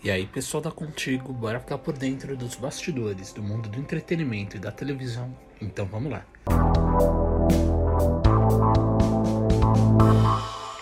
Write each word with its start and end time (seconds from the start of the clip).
E 0.00 0.12
aí, 0.12 0.26
pessoal 0.26 0.62
da 0.62 0.70
Contigo, 0.70 1.32
bora 1.32 1.58
ficar 1.58 1.76
por 1.78 1.92
dentro 1.92 2.36
dos 2.36 2.54
bastidores 2.54 3.32
do 3.32 3.42
mundo 3.42 3.68
do 3.68 3.80
entretenimento 3.80 4.56
e 4.56 4.60
da 4.60 4.70
televisão. 4.70 5.36
Então 5.60 5.86
vamos 5.86 6.12
lá. 6.12 6.24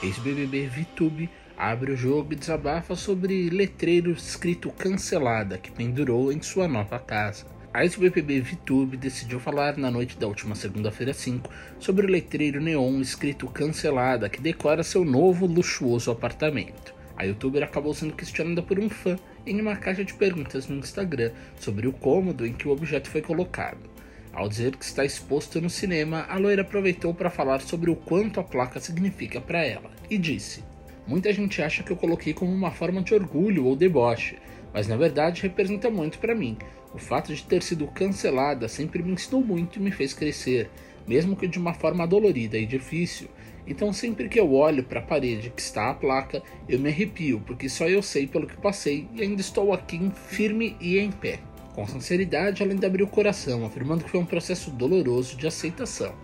Ex-BBB 0.02 0.66
VTube 0.66 1.30
abre 1.56 1.92
o 1.92 1.96
jogo 1.96 2.34
e 2.34 2.36
desabafa 2.36 2.94
sobre 2.94 3.48
letreiro 3.48 4.10
escrito 4.10 4.70
cancelada 4.70 5.56
que 5.56 5.72
pendurou 5.72 6.30
em 6.30 6.42
sua 6.42 6.68
nova 6.68 6.98
casa. 6.98 7.46
A 7.72 7.84
ex-BBB 7.84 8.42
VTube 8.42 8.98
decidiu 8.98 9.40
falar 9.40 9.78
na 9.78 9.90
noite 9.90 10.18
da 10.18 10.26
última 10.26 10.54
segunda-feira 10.54 11.14
5 11.14 11.50
sobre 11.78 12.06
o 12.06 12.10
letreiro 12.10 12.60
neon 12.60 13.00
escrito 13.00 13.46
cancelada 13.48 14.28
que 14.28 14.42
decora 14.42 14.82
seu 14.82 15.06
novo 15.06 15.46
luxuoso 15.46 16.10
apartamento. 16.10 16.95
A 17.16 17.24
youtuber 17.24 17.62
acabou 17.62 17.94
sendo 17.94 18.14
questionada 18.14 18.62
por 18.62 18.78
um 18.78 18.90
fã 18.90 19.18
em 19.46 19.60
uma 19.60 19.76
caixa 19.76 20.04
de 20.04 20.12
perguntas 20.14 20.68
no 20.68 20.76
Instagram 20.76 21.32
sobre 21.58 21.88
o 21.88 21.92
cômodo 21.92 22.46
em 22.46 22.52
que 22.52 22.68
o 22.68 22.72
objeto 22.72 23.08
foi 23.08 23.22
colocado. 23.22 23.96
Ao 24.32 24.48
dizer 24.48 24.76
que 24.76 24.84
está 24.84 25.02
exposto 25.02 25.60
no 25.62 25.70
cinema, 25.70 26.26
a 26.28 26.36
loira 26.36 26.60
aproveitou 26.60 27.14
para 27.14 27.30
falar 27.30 27.62
sobre 27.62 27.90
o 27.90 27.96
quanto 27.96 28.38
a 28.38 28.44
placa 28.44 28.78
significa 28.78 29.40
para 29.40 29.64
ela 29.64 29.90
e 30.10 30.18
disse: 30.18 30.62
Muita 31.06 31.32
gente 31.32 31.62
acha 31.62 31.82
que 31.82 31.90
eu 31.90 31.96
coloquei 31.96 32.34
como 32.34 32.52
uma 32.52 32.70
forma 32.70 33.00
de 33.00 33.14
orgulho 33.14 33.64
ou 33.64 33.74
deboche, 33.74 34.36
mas 34.74 34.86
na 34.86 34.96
verdade 34.96 35.40
representa 35.40 35.88
muito 35.88 36.18
para 36.18 36.34
mim. 36.34 36.58
O 36.92 36.98
fato 36.98 37.34
de 37.34 37.42
ter 37.44 37.62
sido 37.62 37.86
cancelada 37.86 38.68
sempre 38.68 39.02
me 39.02 39.12
ensinou 39.12 39.42
muito 39.42 39.78
e 39.78 39.82
me 39.82 39.90
fez 39.90 40.12
crescer, 40.12 40.68
mesmo 41.08 41.34
que 41.34 41.48
de 41.48 41.58
uma 41.58 41.72
forma 41.72 42.06
dolorida 42.06 42.58
e 42.58 42.66
difícil. 42.66 43.28
Então 43.66 43.92
sempre 43.92 44.28
que 44.28 44.38
eu 44.38 44.52
olho 44.54 44.84
para 44.84 45.00
a 45.00 45.02
parede 45.02 45.50
que 45.50 45.60
está 45.60 45.90
a 45.90 45.94
placa, 45.94 46.42
eu 46.68 46.78
me 46.78 46.88
arrepio, 46.88 47.42
porque 47.46 47.68
só 47.68 47.88
eu 47.88 48.02
sei 48.02 48.26
pelo 48.26 48.46
que 48.46 48.56
passei 48.56 49.08
e 49.12 49.22
ainda 49.22 49.40
estou 49.40 49.72
aqui 49.72 50.10
firme 50.14 50.76
e 50.80 50.98
em 50.98 51.10
pé. 51.10 51.40
Com 51.74 51.86
sinceridade, 51.86 52.62
ela 52.62 52.72
ainda 52.72 52.86
abriu 52.86 53.04
o 53.04 53.10
coração, 53.10 53.66
afirmando 53.66 54.04
que 54.04 54.10
foi 54.10 54.20
um 54.20 54.24
processo 54.24 54.70
doloroso 54.70 55.36
de 55.36 55.46
aceitação. 55.46 56.14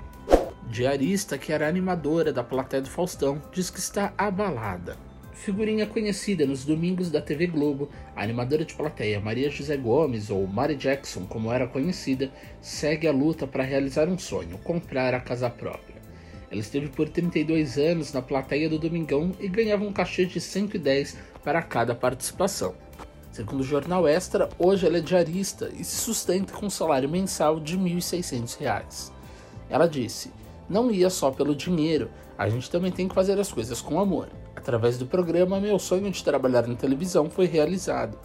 Diarista, 0.66 1.36
que 1.36 1.53
era 1.53 1.69
animadora 1.69 2.33
da 2.33 2.42
plateia 2.42 2.81
do 2.81 2.89
Faustão, 2.89 3.42
diz 3.53 3.69
que 3.69 3.78
está 3.78 4.14
abalada. 4.16 4.97
Figurinha 5.34 5.86
conhecida 5.86 6.47
nos 6.47 6.64
domingos 6.64 7.11
da 7.11 7.20
TV 7.20 7.48
Globo, 7.48 7.91
a 8.14 8.22
animadora 8.22 8.64
de 8.64 8.75
plateia 8.75 9.20
Maria 9.20 9.50
José 9.50 9.77
Gomes, 9.77 10.31
ou 10.31 10.47
Mary 10.47 10.77
Jackson 10.77 11.27
como 11.27 11.53
era 11.53 11.66
conhecida, 11.66 12.31
segue 12.61 13.06
a 13.09 13.12
luta 13.12 13.47
para 13.47 13.64
realizar 13.64 14.09
um 14.09 14.16
sonho, 14.16 14.56
comprar 14.59 15.12
a 15.12 15.20
casa 15.20 15.50
própria. 15.50 15.91
Ela 16.53 16.61
esteve 16.61 16.89
por 16.89 17.08
32 17.08 17.78
anos 17.78 18.12
na 18.12 18.20
plateia 18.20 18.69
do 18.69 18.78
Domingão 18.78 19.33
e 19.41 19.48
ganhava 19.48 19.84
um 19.84 19.92
cachê 19.92 20.27
de 20.27 20.39
110 20.39 21.17
para 21.42 21.62
cada 21.62 21.94
participação. 21.94 22.75
Segundo 23.31 23.61
o 23.61 23.64
jornal 23.64 24.06
Extra, 24.06 24.50
hoje 24.59 24.86
ela 24.86 24.98
é 24.98 25.00
diarista 25.00 25.72
e 25.75 25.83
se 25.83 25.97
sustenta 25.97 26.53
com 26.53 26.67
um 26.67 26.70
salário 26.70 27.09
mensal 27.09 27.59
de 27.59 27.75
R$ 27.75 27.83
1.600. 27.83 29.11
Ela 29.70 29.89
disse: 29.89 30.31
Não 30.69 30.91
ia 30.91 31.09
só 31.09 31.31
pelo 31.31 31.56
dinheiro, 31.56 32.11
a 32.36 32.47
gente 32.50 32.70
também 32.70 32.92
tem 32.92 33.09
que 33.09 33.14
fazer 33.14 33.41
as 33.41 33.50
coisas 33.50 33.81
com 33.81 33.98
amor. 33.98 34.28
Através 34.55 34.98
do 34.98 35.06
programa, 35.06 35.59
meu 35.59 35.78
sonho 35.78 36.11
de 36.11 36.22
trabalhar 36.22 36.66
na 36.66 36.75
televisão 36.75 37.31
foi 37.31 37.47
realizado. 37.47 38.19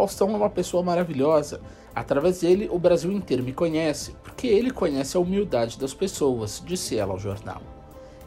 Faustão 0.00 0.30
é 0.30 0.36
uma 0.36 0.48
pessoa 0.48 0.82
maravilhosa. 0.82 1.60
Através 1.94 2.40
dele, 2.40 2.70
o 2.72 2.78
Brasil 2.78 3.12
inteiro 3.12 3.42
me 3.42 3.52
conhece, 3.52 4.12
porque 4.22 4.46
ele 4.46 4.70
conhece 4.70 5.14
a 5.14 5.20
humildade 5.20 5.78
das 5.78 5.92
pessoas, 5.92 6.62
disse 6.64 6.96
ela 6.96 7.12
ao 7.12 7.18
jornal. 7.18 7.60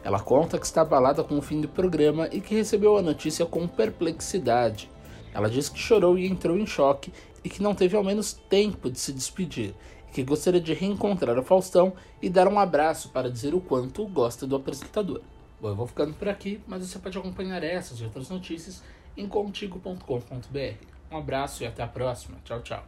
Ela 0.04 0.20
conta 0.20 0.56
que 0.56 0.64
está 0.64 0.82
abalada 0.82 1.24
com 1.24 1.36
o 1.36 1.42
fim 1.42 1.60
do 1.60 1.66
programa 1.66 2.28
e 2.30 2.40
que 2.40 2.54
recebeu 2.54 2.96
a 2.96 3.02
notícia 3.02 3.44
com 3.44 3.66
perplexidade. 3.66 4.88
Ela 5.34 5.50
diz 5.50 5.68
que 5.68 5.76
chorou 5.76 6.16
e 6.16 6.28
entrou 6.28 6.56
em 6.56 6.64
choque 6.64 7.12
e 7.42 7.48
que 7.48 7.60
não 7.60 7.74
teve 7.74 7.96
ao 7.96 8.04
menos 8.04 8.34
tempo 8.34 8.88
de 8.88 9.00
se 9.00 9.12
despedir, 9.12 9.74
e 10.08 10.12
que 10.12 10.22
gostaria 10.22 10.60
de 10.60 10.74
reencontrar 10.74 11.36
o 11.36 11.42
Faustão 11.42 11.92
e 12.22 12.30
dar 12.30 12.46
um 12.46 12.56
abraço 12.56 13.08
para 13.08 13.28
dizer 13.28 13.52
o 13.52 13.60
quanto 13.60 14.06
gosta 14.06 14.46
do 14.46 14.54
apresentador. 14.54 15.22
Bom, 15.60 15.70
eu 15.70 15.74
vou 15.74 15.88
ficando 15.88 16.14
por 16.14 16.28
aqui, 16.28 16.60
mas 16.68 16.86
você 16.86 17.00
pode 17.00 17.18
acompanhar 17.18 17.64
essas 17.64 17.98
e 17.98 18.04
outras 18.04 18.28
notícias 18.28 18.80
em 19.16 19.26
contigo.com.br. 19.26 20.93
Um 21.14 21.18
abraço 21.18 21.62
e 21.62 21.66
até 21.66 21.80
a 21.80 21.86
próxima. 21.86 22.38
Tchau, 22.44 22.60
tchau. 22.60 22.84